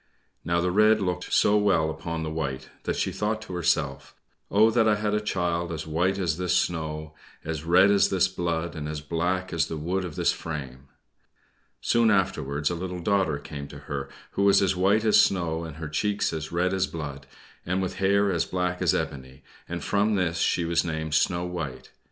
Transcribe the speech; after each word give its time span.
Now 0.43 0.61
the 0.61 0.71
red 0.71 0.99
looked 0.99 1.31
so 1.31 1.55
well 1.57 1.91
upon 1.91 2.23
the 2.23 2.31
white 2.31 2.69
that 2.85 2.95
she 2.95 3.11
thought 3.11 3.39
to 3.43 3.53
herself, 3.53 4.15
"Oh, 4.49 4.71
that 4.71 4.87
I 4.87 4.95
had 4.95 5.13
a 5.13 5.21
child 5.21 5.71
as 5.71 5.85
white 5.85 6.17
as 6.17 6.39
this 6.39 6.57
snow, 6.57 7.13
as 7.45 7.63
red 7.63 7.91
as 7.91 8.09
this 8.09 8.27
blood, 8.27 8.75
and 8.75 8.89
as 8.89 8.99
black 8.99 9.53
as 9.53 9.67
the 9.67 9.77
wood 9.77 10.03
of 10.03 10.15
this 10.15 10.31
frame!" 10.31 10.87
Soon 11.81 12.09
afterwards 12.09 12.71
a 12.71 12.75
little 12.75 12.99
daughter 12.99 13.37
came 13.37 13.67
to 13.67 13.77
her, 13.77 14.09
who 14.31 14.41
was 14.43 14.59
as 14.59 14.75
white 14.75 15.05
as 15.05 15.21
snow, 15.21 15.65
and 15.65 15.77
with 15.79 15.91
cheeks 15.91 16.33
as 16.33 16.51
red 16.51 16.73
as 16.73 16.87
blood, 16.87 17.27
and 17.63 17.79
with 17.79 17.97
hair 17.97 18.31
as 18.31 18.43
black 18.43 18.81
as 18.81 18.95
ebony, 18.95 19.43
and 19.69 19.83
from 19.83 20.15
this 20.15 20.39
she 20.39 20.65
was 20.65 20.83
named 20.83 21.13
"Snow 21.13 21.45
White." 21.45 21.91